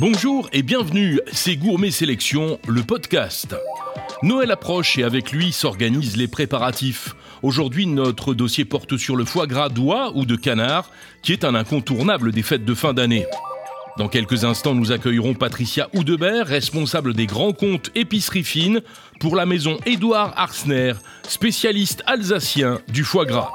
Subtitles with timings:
[0.00, 3.56] Bonjour et bienvenue, c'est Gourmet Sélection, le podcast.
[4.22, 7.16] Noël approche et avec lui s'organisent les préparatifs.
[7.42, 10.92] Aujourd'hui, notre dossier porte sur le foie gras d'oie ou de canard,
[11.22, 13.26] qui est un incontournable des fêtes de fin d'année.
[13.96, 18.82] Dans quelques instants, nous accueillerons Patricia Oudebert, responsable des grands comptes épicerie fine
[19.18, 20.92] pour la maison Édouard Arsner,
[21.26, 23.50] spécialiste alsacien du foie gras.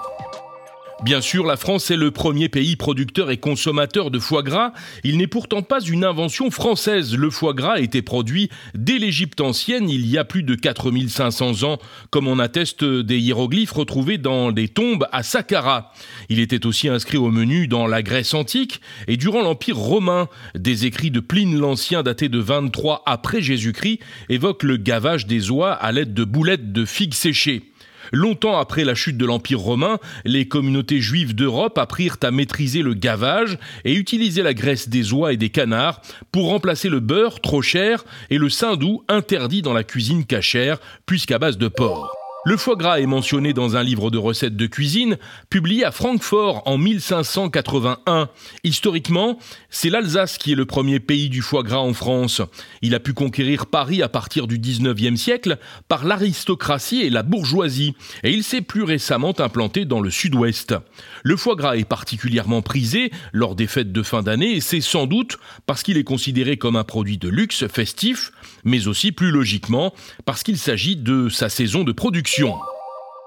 [1.04, 4.72] Bien sûr, la France est le premier pays producteur et consommateur de foie gras.
[5.04, 7.18] Il n'est pourtant pas une invention française.
[7.18, 11.78] Le foie gras été produit dès l'Égypte ancienne, il y a plus de 4500 ans,
[12.10, 15.92] comme on atteste des hiéroglyphes retrouvés dans des tombes à Saqqara.
[16.30, 20.30] Il était aussi inscrit au menu dans la Grèce antique et durant l'Empire romain.
[20.56, 24.00] Des écrits de Pline l'Ancien datés de 23 après Jésus-Christ
[24.30, 27.73] évoquent le gavage des oies à l'aide de boulettes de figues séchées.
[28.12, 32.94] Longtemps après la chute de l'Empire romain, les communautés juives d'Europe apprirent à maîtriser le
[32.94, 37.62] gavage et utiliser la graisse des oies et des canards pour remplacer le beurre trop
[37.62, 42.23] cher et le saindoux interdit dans la cuisine cachère puisqu'à base de porc.
[42.46, 45.18] Le foie gras est mentionné dans un livre de recettes de cuisine
[45.50, 48.28] publié à Francfort en 1581.
[48.66, 52.42] Historiquement, c'est l'Alsace qui est le premier pays du foie gras en France.
[52.82, 57.96] Il a pu conquérir Paris à partir du 19e siècle par l'aristocratie et la bourgeoisie,
[58.24, 60.76] et il s'est plus récemment implanté dans le sud-ouest.
[61.24, 65.08] Le foie gras est particulièrement prisé lors des fêtes de fin d'année, et c'est sans
[65.08, 68.34] doute parce qu'il est considéré comme un produit de luxe festif,
[68.66, 69.94] mais aussi plus logiquement
[70.26, 72.33] parce qu'il s'agit de sa saison de production.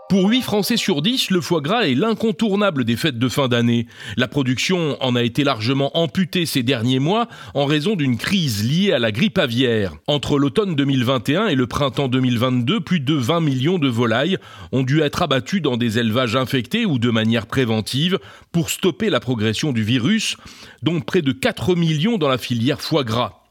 [0.09, 3.87] Pour 8 Français sur 10, le foie gras est l'incontournable des fêtes de fin d'année.
[4.17, 8.93] La production en a été largement amputée ces derniers mois en raison d'une crise liée
[8.93, 9.95] à la grippe aviaire.
[10.09, 14.39] Entre l'automne 2021 et le printemps 2022, plus de 20 millions de volailles
[14.73, 18.19] ont dû être abattues dans des élevages infectés ou de manière préventive
[18.51, 20.37] pour stopper la progression du virus,
[20.83, 23.46] dont près de 4 millions dans la filière foie gras.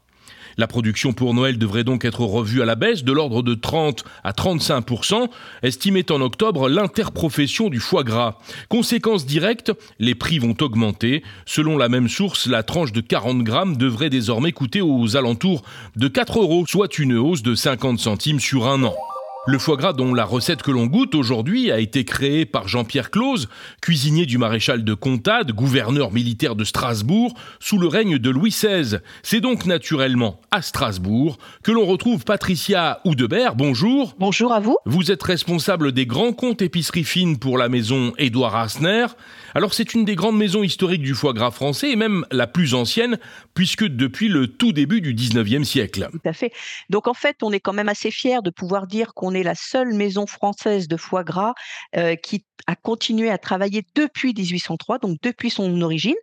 [0.58, 4.04] La production pour Noël devrait donc être revue à la baisse de l'ordre de 30
[4.24, 5.28] à 35%
[5.62, 8.38] estimait en octobre l'interprofession du foie gras.
[8.68, 11.22] Conséquence directe, les prix vont augmenter.
[11.44, 15.62] Selon la même source, la tranche de 40 grammes devrait désormais coûter aux alentours
[15.96, 18.94] de 4 euros, soit une hausse de 50 centimes sur un an.
[19.48, 23.12] Le foie gras dont la recette que l'on goûte aujourd'hui a été créée par Jean-Pierre
[23.12, 23.48] Clause,
[23.80, 28.98] cuisinier du maréchal de Comtade, gouverneur militaire de Strasbourg, sous le règne de Louis XVI.
[29.22, 33.54] C'est donc naturellement à Strasbourg que l'on retrouve Patricia Oudebert.
[33.54, 34.16] Bonjour.
[34.18, 34.78] Bonjour à vous.
[34.84, 39.06] Vous êtes responsable des grands comptes épicerie fine pour la maison Édouard Asner.
[39.56, 42.74] Alors c'est une des grandes maisons historiques du foie gras français et même la plus
[42.74, 43.18] ancienne
[43.54, 46.10] puisque depuis le tout début du 19e siècle.
[46.12, 46.52] Tout à fait.
[46.90, 49.54] Donc en fait, on est quand même assez fier de pouvoir dire qu'on est la
[49.54, 51.54] seule maison française de foie gras
[51.96, 56.16] euh, qui a continué à travailler depuis 1803, donc depuis son origine.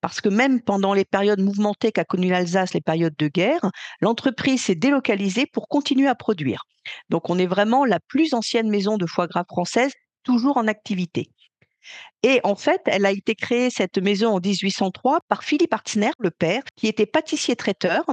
[0.00, 4.62] Parce que même pendant les périodes mouvementées qu'a connues l'Alsace, les périodes de guerre, l'entreprise
[4.62, 6.64] s'est délocalisée pour continuer à produire.
[7.08, 9.92] Donc on est vraiment la plus ancienne maison de foie gras française,
[10.24, 11.30] toujours en activité.
[12.22, 16.30] Et en fait, elle a été créée, cette maison, en 1803 par Philippe Artzner, le
[16.30, 18.04] père, qui était pâtissier-traiteur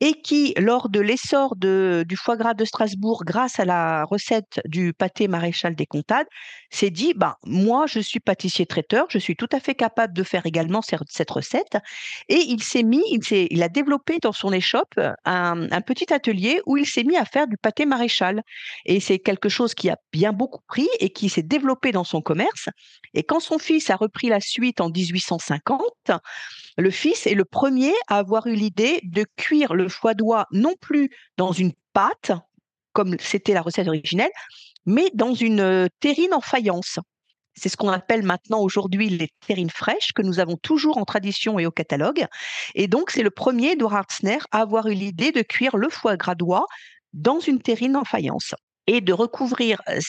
[0.00, 4.92] et qui, lors de l'essor du foie gras de Strasbourg, grâce à la recette du
[4.92, 6.26] pâté maréchal des Comtades,
[6.70, 10.46] s'est dit bah, Moi, je suis pâtissier-traiteur, je suis tout à fait capable de faire
[10.46, 11.76] également cette recette.
[12.28, 16.76] Et il s'est mis, il, a développé dans son échoppe un, un petit atelier où
[16.76, 18.42] il s'est mis à faire du pâté maréchal.
[18.86, 22.22] Et c'est quelque chose qui a bien beaucoup pris et qui s'est développé dans son
[22.22, 22.68] commerce.
[23.12, 26.12] Et quand son fils a repris la suite en 1850,
[26.78, 30.74] le fils est le premier à avoir eu l'idée de cuire le foie d'oie non
[30.80, 32.32] plus dans une pâte,
[32.92, 34.30] comme c'était la recette originelle,
[34.86, 36.98] mais dans une euh, terrine en faïence.
[37.54, 41.58] C'est ce qu'on appelle maintenant aujourd'hui les terrines fraîches que nous avons toujours en tradition
[41.58, 42.26] et au catalogue.
[42.74, 46.34] Et donc, c'est le premier Hartzner à avoir eu l'idée de cuire le foie gras
[46.34, 46.66] d'oie
[47.12, 48.54] dans une terrine en faïence
[48.90, 50.00] et de recouvrir euh,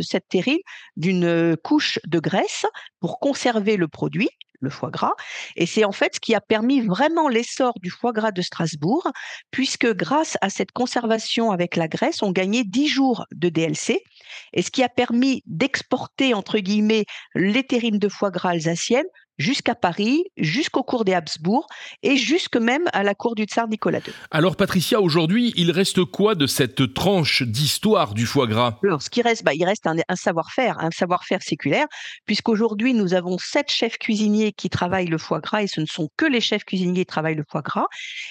[0.00, 0.60] cette terrine
[0.96, 2.66] d'une couche de graisse
[3.00, 5.14] pour conserver le produit le foie gras.
[5.56, 9.10] Et c'est en fait ce qui a permis vraiment l'essor du foie gras de Strasbourg,
[9.50, 14.04] puisque grâce à cette conservation avec la graisse, on gagnait 10 jours de DLC,
[14.52, 19.04] et ce qui a permis d'exporter, entre guillemets, les terrines de foie gras alsaciennes
[19.42, 21.66] jusqu'à Paris, jusqu'au cours des Habsbourg
[22.02, 24.14] et jusque même à la cour du tsar Nicolas II.
[24.30, 28.78] Alors Patricia, aujourd'hui, il reste quoi de cette tranche d'histoire du foie gras?
[28.84, 31.86] Alors, ce qui reste, bah, il reste un, savoir-faire, un savoir-faire séculaire,
[32.24, 36.08] puisqu'aujourd'hui, nous avons sept chefs cuisiniers qui travaillent le foie gras et ce ne sont
[36.16, 37.86] que les chefs cuisiniers qui travaillent le foie gras.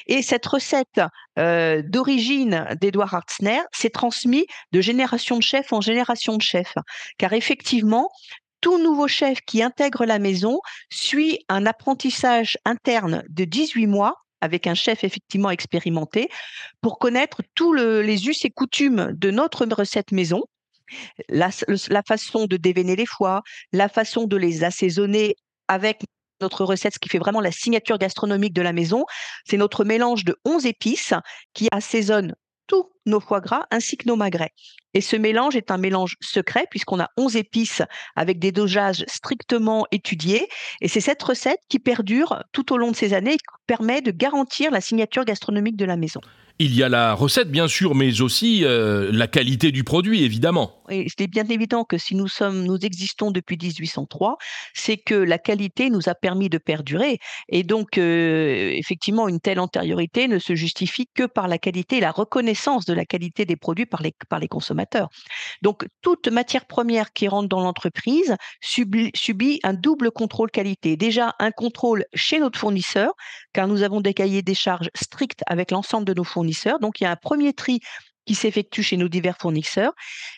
[0.08, 1.02] Et cette recette
[1.38, 6.76] euh, d'origine d'Edouard Hartzner s'est transmise de génération de chefs en génération de chefs.
[7.18, 8.10] Car effectivement,
[8.62, 10.60] tout nouveau chef qui intègre la maison
[10.92, 16.30] suit un apprentissage interne de 18 mois avec un chef effectivement expérimenté
[16.82, 20.44] pour connaître tous les us et coutumes de notre recette maison.
[21.30, 21.52] La,
[22.06, 23.42] façon de déveiner les foies,
[23.72, 25.36] la façon de les assaisonner
[25.68, 26.02] avec
[26.42, 29.06] notre recette, ce qui fait vraiment la signature gastronomique de la maison,
[29.46, 31.14] c'est notre mélange de 11 épices
[31.54, 32.36] qui assaisonne
[32.68, 34.52] tous nos foie gras ainsi que nos magrets.
[34.94, 37.82] Et ce mélange est un mélange secret puisqu'on a 11 épices
[38.16, 40.48] avec des dosages strictement étudiés.
[40.82, 44.02] Et c'est cette recette qui perdure tout au long de ces années et qui permet
[44.02, 46.22] de garantir la signature gastronomique de la maison.
[46.64, 50.84] Il y a la recette, bien sûr, mais aussi euh, la qualité du produit, évidemment.
[50.92, 54.38] Et c'est bien évident que si nous sommes, nous existons depuis 1803,
[54.76, 57.18] c'est que la qualité nous a permis de perdurer.
[57.50, 62.02] Et donc, euh, effectivement, une telle antériorité ne se justifie que par la qualité et
[62.02, 65.10] la reconnaissance de la qualité des produits par les, consommateurs.
[65.62, 70.98] Donc, toute matière première qui rentre dans l'entreprise subit, subit un double contrôle qualité.
[70.98, 73.14] Déjà, un contrôle chez notre fournisseur,
[73.54, 77.04] car nous avons des cahiers des charges stricts avec l'ensemble de nos fournisseurs donc, il
[77.04, 77.80] y a un premier tri
[78.26, 79.94] qui s'effectue chez nos divers fournisseurs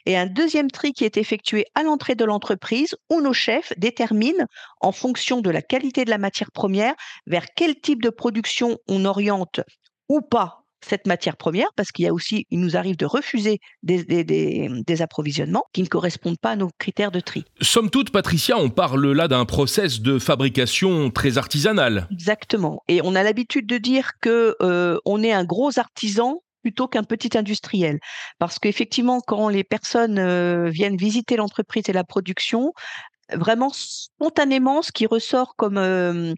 [0.06, 4.45] et un deuxième tri qui est effectué à l'entrée de l'entreprise où nos chefs déterminent
[4.79, 6.95] en fonction de la qualité de la matière première
[7.27, 9.59] vers quel type de production on oriente
[10.07, 13.59] ou pas cette matière première, parce qu'il y a aussi, il nous arrive de refuser
[13.83, 17.45] des, des, approvisionnements qui ne correspondent pas à nos critères de tri.
[17.62, 22.07] Somme toute, Patricia, on parle là d'un process de fabrication très artisanal.
[22.12, 22.83] Exactement.
[22.88, 27.03] Et on a l'habitude de dire que euh, on est un gros artisan plutôt qu'un
[27.03, 28.00] petit industriel.
[28.39, 32.74] Parce qu'effectivement, quand les personnes euh, viennent visiter l'entreprise et la production,
[33.35, 36.35] vraiment spontanément, ce qui ressort comme,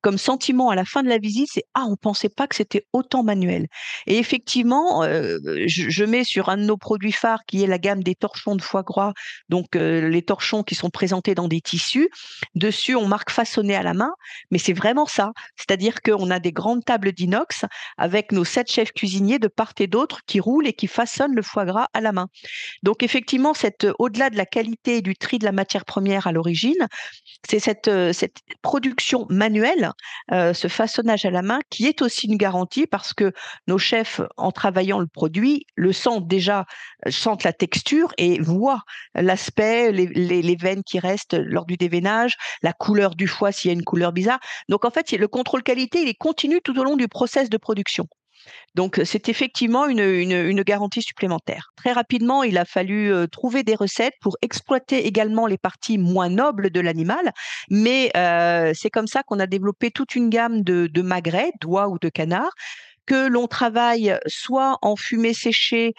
[0.00, 2.86] comme sentiment à la fin de la visite, c'est Ah, on pensait pas que c'était
[2.92, 3.66] autant manuel.
[4.06, 8.14] Et effectivement, je, mets sur un de nos produits phares qui est la gamme des
[8.14, 9.12] torchons de foie gras,
[9.48, 12.08] donc les torchons qui sont présentés dans des tissus.
[12.54, 14.12] Dessus, on marque façonné à la main,
[14.50, 15.32] mais c'est vraiment ça.
[15.56, 17.64] C'est-à-dire qu'on a des grandes tables d'inox
[17.98, 21.42] avec nos sept chefs cuisiniers de part et d'autre qui roulent et qui façonnent le
[21.42, 22.28] foie gras à la main.
[22.82, 23.52] Donc effectivement,
[23.98, 26.86] au-delà de la qualité et du tri de la matière première à l'origine,
[27.48, 28.12] c'est cette, euh,
[28.62, 29.92] production manuelle,
[30.32, 33.32] euh, ce façonnage à la main, qui est aussi une garantie parce que
[33.66, 36.66] nos chefs, en travaillant le produit, le sentent déjà,
[37.06, 38.82] euh, sentent la texture et voient
[39.14, 43.74] l'aspect, les, les, veines qui restent lors du déveinage, la couleur du foie s'il y
[43.74, 44.40] a une couleur bizarre.
[44.68, 47.56] Donc en fait, le contrôle qualité, il est continu tout au long du process de
[47.56, 48.06] production.
[48.74, 51.70] Donc, c'est effectivement une, garantie supplémentaire.
[51.76, 56.70] Très rapidement, il a fallu trouver des recettes pour exploiter également les parties moins nobles
[56.70, 57.32] de l'animal,
[57.70, 58.10] mais
[58.74, 62.08] c'est comme ça qu'on a développé toute une gamme de, de magrets, d'oies ou de
[62.08, 62.52] canards,
[63.06, 65.94] que l'on travaille soit en fumée séchée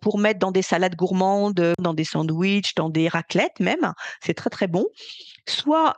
[0.00, 3.92] pour mettre dans des salades gourmandes, dans des sandwichs, dans des raclettes même,
[4.22, 4.86] c'est très très bon,
[5.48, 5.94] soit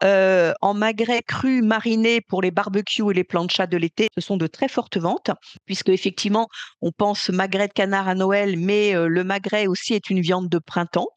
[0.60, 4.08] en magret cru mariné pour les barbecues et les planchas de l'été.
[4.14, 5.30] Ce sont de très fortes ventes,
[5.66, 6.48] puisque effectivement,
[6.80, 10.58] on pense magret de canard à Noël, mais le magret aussi est une viande de
[10.58, 11.08] printemps,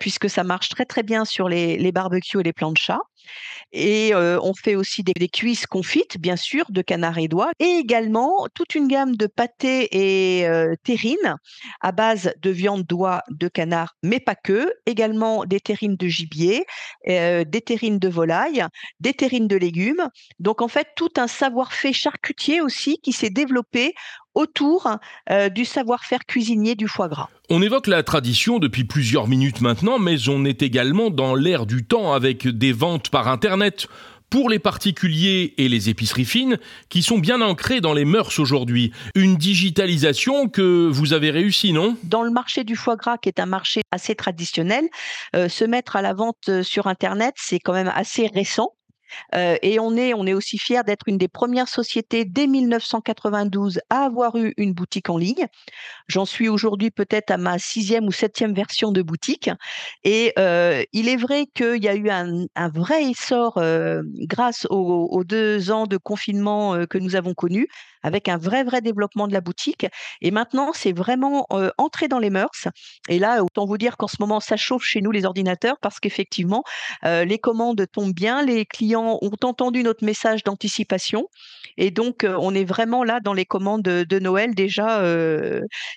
[0.00, 3.00] puisque ça marche très très bien sur les, les barbecues et les planchas.
[3.72, 8.46] Et on fait aussi des, cuisses confites, bien sûr, de canard et d'oie, et également
[8.54, 10.46] toute une gamme de pâtés et
[10.84, 11.36] terrines
[11.80, 14.72] à base de viande d'oie, de canard, mais pas que.
[14.86, 16.64] Également des terrines de gibier,
[17.06, 18.64] des terrines de volaille,
[19.00, 20.08] des terrines de légumes.
[20.38, 23.94] Donc en fait, tout un savoir-faire charcutier aussi qui s'est développé
[24.34, 24.88] autour
[25.30, 27.28] euh, du savoir-faire cuisinier du foie gras.
[27.50, 31.84] On évoque la tradition depuis plusieurs minutes maintenant, mais on est également dans l'ère du
[31.84, 33.86] temps avec des ventes par Internet
[34.34, 38.92] pour les particuliers et les épiceries fines qui sont bien ancrées dans les mœurs aujourd'hui.
[39.14, 41.96] Une digitalisation que vous avez réussi, non?
[42.02, 44.88] Dans le marché du foie gras, qui est un marché assez traditionnel,
[45.36, 48.72] euh, se mettre à la vente euh, sur Internet, c'est quand même assez récent.
[49.34, 54.36] Euh, et on est, aussi fier d'être une des premières sociétés dès 1992 à avoir
[54.36, 55.46] eu une boutique en ligne.
[56.08, 59.50] J'en suis aujourd'hui peut-être à ma sixième ou septième version de boutique.
[60.02, 65.22] Et euh, il est vrai qu'il y a eu un, vrai essor euh, grâce aux,
[65.24, 67.68] deux ans de confinement que nous avons connus
[68.04, 69.86] avec un vrai, vrai développement de la boutique.
[70.20, 72.68] Et maintenant, c'est vraiment entré dans les mœurs.
[73.08, 75.98] Et là, autant vous dire qu'en ce moment, ça chauffe chez nous les ordinateurs parce
[75.98, 76.62] qu'effectivement,
[77.02, 81.28] les commandes tombent bien, les clients ont entendu notre message d'anticipation.
[81.76, 85.02] Et donc, on est vraiment là dans les commandes de, Noël déjà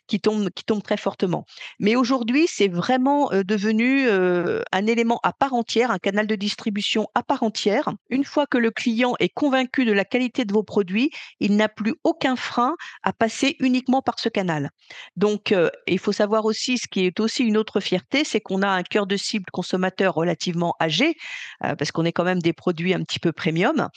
[0.07, 1.45] qui, tombent, qui tombent très fortement.
[1.79, 7.23] Mais aujourd'hui, c'est vraiment devenu un élément à part entière, un canal de distribution à
[7.23, 7.89] part entière.
[8.09, 11.69] Une fois que le client est convaincu de la qualité de vos produits, il n'a
[11.69, 14.69] plus aucun frein à passer uniquement par ce canal.
[15.15, 18.61] Donc, euh, il faut savoir aussi, ce qui est aussi une autre fierté, c'est qu'on
[18.61, 21.15] a un cœur de cible consommateur relativement âgé,
[21.63, 23.89] euh, parce qu'on est quand même des produits un petit peu premium.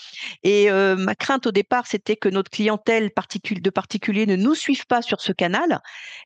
[0.43, 4.87] Et euh, ma crainte au départ, c'était que notre clientèle de particuliers ne nous suive
[4.87, 5.81] pas sur ce canal.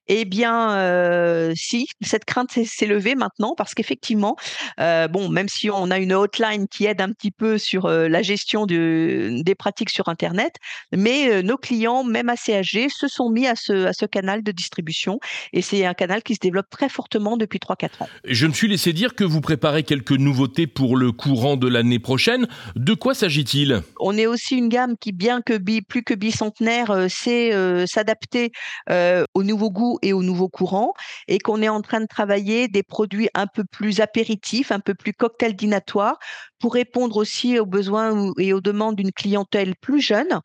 [0.07, 4.37] Eh bien, si, cette crainte s'est levée maintenant, parce qu'effectivement,
[4.79, 8.67] bon, même si on a une hotline qui aide un petit peu sur la gestion
[8.67, 10.57] de, des pratiques sur Internet,
[10.93, 14.53] mais nos clients, même assez âgés, se sont mis à ce, à ce canal de
[14.53, 15.19] distribution
[15.53, 18.09] et c'est un canal qui se développe très fortement depuis 3-4 ans.
[18.25, 21.99] Je me suis laissé dire que vous préparez quelques nouveautés pour le courant de l'année
[21.99, 22.47] prochaine.
[22.77, 23.83] De quoi s'agit-il?
[23.99, 27.87] On est aussi une gamme qui, bien que bi, plus que bicentenaire, euh, sait euh,
[27.87, 28.53] s'adapter
[28.91, 30.93] euh, aux nouveaux goûts et aux nouveaux courants
[31.29, 34.95] et qu'on est en train de travailler des produits un peu plus apéritifs, un peu
[34.95, 36.19] plus cocktail dînatoire
[36.65, 40.41] pour répondre aussi aux besoins et aux demandes d'une clientèle plus jeune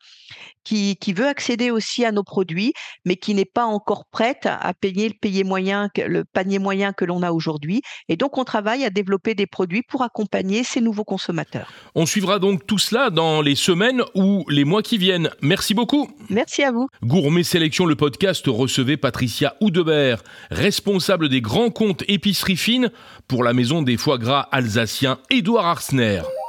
[0.64, 2.74] qui, qui, veut accéder aussi à nos produits,
[3.06, 7.06] mais qui n'est pas encore prête à payer le, payer moyen, le panier moyen que
[7.06, 7.80] l'on a aujourd'hui.
[8.10, 11.72] Et donc, on travaille à développer des produits pour accompagner ces nouveaux consommateurs.
[11.94, 15.30] On suivra donc tout cela dans les semaines ou les mois qui viennent.
[15.40, 16.10] Merci beaucoup.
[16.28, 16.88] Merci à vous.
[17.02, 22.90] Gourmet Sélection, le podcast, recevait Patricia Oudebert, responsable des grands comptes épicerie fine
[23.26, 26.09] pour la maison des foie gras alsaciens Édouard Arsner.
[26.10, 26.39] Terre.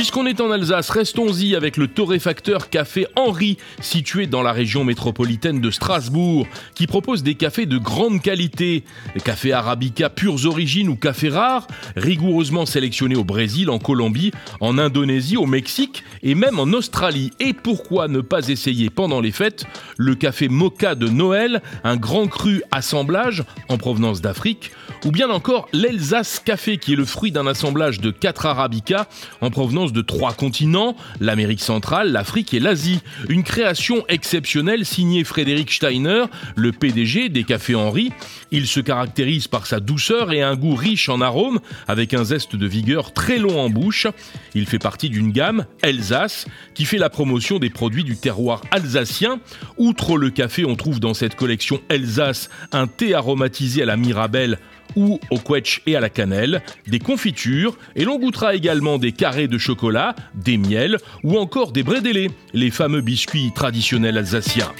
[0.00, 5.60] Puisqu'on est en Alsace, restons-y avec le torréfacteur Café Henri, situé dans la région métropolitaine
[5.60, 8.84] de Strasbourg, qui propose des cafés de grande qualité.
[9.22, 11.66] cafés arabica pures origines ou cafés rares,
[11.96, 17.32] rigoureusement sélectionnés au Brésil, en Colombie, en Indonésie, au Mexique et même en Australie.
[17.38, 19.66] Et pourquoi ne pas essayer pendant les fêtes
[19.98, 24.70] le café Mocha de Noël, un grand cru assemblage en provenance d'Afrique,
[25.04, 29.06] ou bien encore l'Elsace Café, qui est le fruit d'un assemblage de quatre arabica
[29.42, 33.00] en provenance de trois continents, l'Amérique centrale, l'Afrique et l'Asie.
[33.28, 36.24] Une création exceptionnelle signée Frédéric Steiner,
[36.56, 38.12] le PDG des Cafés Henri.
[38.52, 42.56] Il se caractérise par sa douceur et un goût riche en arômes, avec un zeste
[42.56, 44.06] de vigueur très long en bouche.
[44.54, 49.40] Il fait partie d'une gamme, Alsace, qui fait la promotion des produits du terroir alsacien.
[49.78, 54.58] Outre le café, on trouve dans cette collection Alsace un thé aromatisé à la mirabelle
[54.96, 59.46] ou au quetch et à la cannelle, des confitures, et l'on goûtera également des carrés
[59.48, 64.72] de chocolat, des miels ou encore des brédélés, les fameux biscuits traditionnels alsaciens.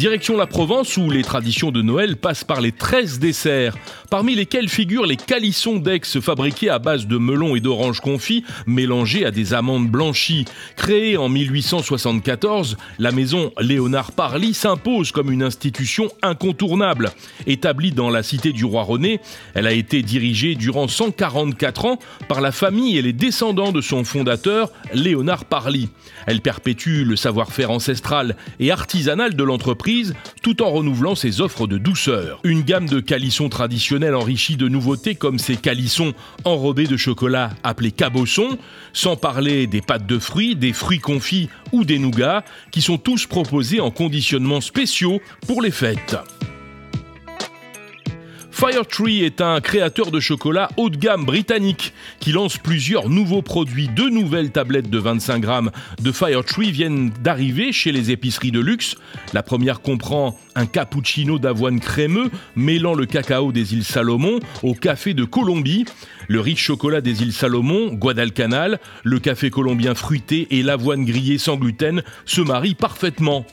[0.00, 3.76] Direction la Provence où les traditions de Noël passent par les 13 desserts,
[4.08, 9.26] parmi lesquels figurent les calissons d'Aix fabriqués à base de melons et d'oranges confits mélangés
[9.26, 10.46] à des amandes blanchies.
[10.74, 17.10] Créée en 1874, la maison Léonard Parly s'impose comme une institution incontournable.
[17.46, 19.20] Établie dans la cité du roi René,
[19.52, 24.04] elle a été dirigée durant 144 ans par la famille et les descendants de son
[24.04, 25.90] fondateur, Léonard Parly.
[26.26, 29.89] Elle perpétue le savoir-faire ancestral et artisanal de l'entreprise
[30.42, 32.40] tout en renouvelant ses offres de douceur.
[32.44, 36.12] Une gamme de calissons traditionnels enrichis de nouveautés comme ces calissons
[36.44, 38.58] enrobés de chocolat appelés cabossons,
[38.92, 43.26] sans parler des pâtes de fruits, des fruits confits ou des nougats, qui sont tous
[43.26, 46.16] proposés en conditionnements spéciaux pour les fêtes.
[48.50, 53.88] Firetree est un créateur de chocolat haut de gamme britannique qui lance plusieurs nouveaux produits.
[53.88, 58.96] Deux nouvelles tablettes de 25 grammes de Firetree viennent d'arriver chez les épiceries de luxe.
[59.32, 65.14] La première comprend un cappuccino d'avoine crémeux mêlant le cacao des îles Salomon au café
[65.14, 65.84] de Colombie.
[66.28, 71.56] Le riche chocolat des îles Salomon, Guadalcanal, le café colombien fruité et l'avoine grillée sans
[71.56, 73.46] gluten se marient parfaitement.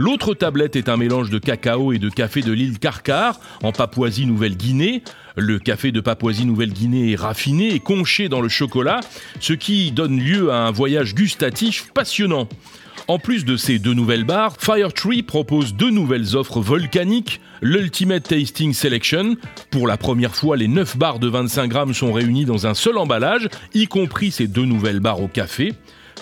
[0.00, 5.02] L'autre tablette est un mélange de cacao et de café de l'île Karkar, en Papouasie-Nouvelle-Guinée.
[5.36, 9.00] Le café de Papouasie-Nouvelle-Guinée est raffiné et conché dans le chocolat,
[9.40, 12.48] ce qui donne lieu à un voyage gustatif passionnant.
[13.08, 18.72] En plus de ces deux nouvelles barres, Firetree propose deux nouvelles offres volcaniques, l'Ultimate Tasting
[18.72, 19.36] Selection.
[19.70, 22.96] Pour la première fois, les 9 barres de 25 grammes sont réunies dans un seul
[22.96, 25.74] emballage, y compris ces deux nouvelles barres au café.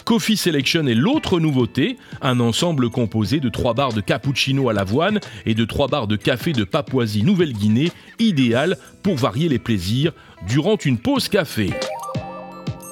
[0.08, 5.20] Coffee Selection est l'autre nouveauté, un ensemble composé de 3 barres de cappuccino à l'avoine
[5.44, 10.12] et de 3 barres de café de Papouasie-Nouvelle-Guinée, idéal pour varier les plaisirs
[10.46, 11.74] durant une pause café.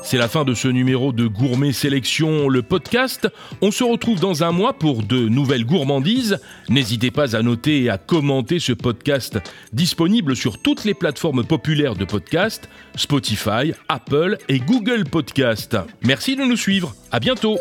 [0.06, 3.26] C'est la fin de ce numéro de Gourmet Sélection, le podcast.
[3.60, 6.38] On se retrouve dans un mois pour de nouvelles gourmandises.
[6.68, 9.40] N'hésitez pas à noter et à commenter ce podcast
[9.72, 15.76] disponible sur toutes les plateformes populaires de podcast, Spotify, Apple et Google Podcast.
[16.04, 16.94] Merci de nous suivre.
[17.10, 17.58] À bientôt.